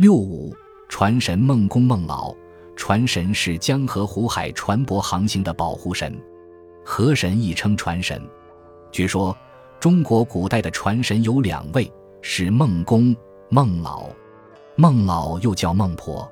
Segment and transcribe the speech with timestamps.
[0.00, 0.56] 六五
[0.88, 2.34] 传神孟公孟老，
[2.74, 6.18] 传神是江河湖海船舶航行的保护神，
[6.82, 8.18] 河神亦称船神。
[8.90, 9.36] 据说
[9.78, 11.92] 中国古代的船神有两位，
[12.22, 13.14] 是孟公、
[13.50, 14.08] 孟老。
[14.74, 16.26] 孟老又叫孟婆，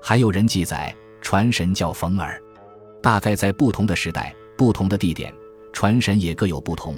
[0.00, 2.40] 还有人记载船神叫冯耳。
[3.02, 5.34] 大概在不同的时代、不同的地点，
[5.72, 6.94] 船神也各有不同。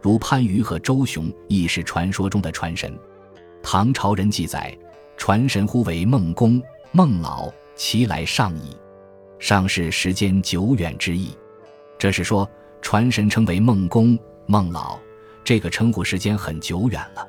[0.00, 2.98] 如番禺和周雄亦是传说中的船神。
[3.62, 4.74] 唐朝人记载。
[5.20, 6.60] 传神呼为孟公、
[6.92, 8.74] 孟老，其来上矣。
[9.38, 11.36] 上是时间久远之意。
[11.98, 12.48] 这是说
[12.80, 14.98] 传神称为孟公、孟老，
[15.44, 17.28] 这个称呼时间很久远了。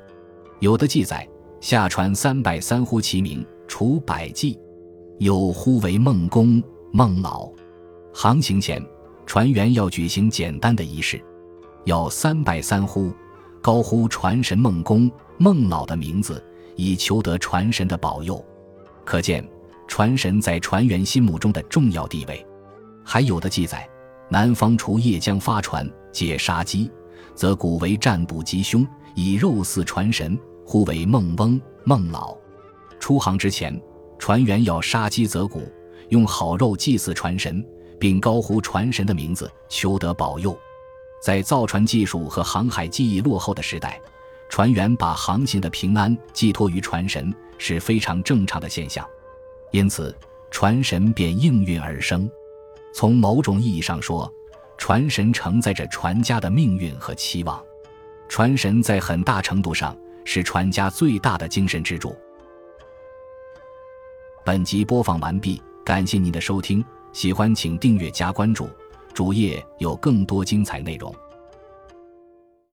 [0.60, 1.28] 有的记载
[1.60, 4.58] 下传三百三呼其名，除百计。
[5.18, 6.62] 有呼为孟公、
[6.94, 7.46] 孟老。
[8.10, 8.82] 航行前，
[9.26, 11.22] 船员要举行简单的仪式，
[11.84, 13.12] 要三拜三呼，
[13.60, 16.42] 高呼传神孟公、孟老的名字。
[16.76, 18.44] 以求得船神的保佑，
[19.04, 19.46] 可见
[19.86, 22.44] 船神在船员心目中的重要地位。
[23.04, 23.88] 还有的记载，
[24.28, 26.90] 南方除夜将发船解杀鸡，
[27.34, 32.36] 则古为占卜吉凶，以肉祀船神，呼为孟翁、孟老。
[32.98, 33.78] 出航之前，
[34.18, 35.62] 船员要杀鸡择骨，
[36.08, 37.64] 用好肉祭祀船神，
[37.98, 40.56] 并高呼船神的名字，求得保佑。
[41.20, 44.00] 在造船技术和航海技艺落后的时代。
[44.52, 49.08] 船员把航行的平安寄托于船神是非常正常的现象，
[49.70, 50.14] 因此
[50.50, 52.30] 船神便应运而生。
[52.92, 54.30] 从某种意义上说，
[54.76, 57.64] 船神承载着船家的命运和期望。
[58.28, 62.14] 船神在很大程度上是船家最大的精神支柱。
[64.44, 68.68] 本集播放完毕，感谢您的收听，喜欢请订阅加关注，
[69.14, 71.10] 主页有更多精彩内容。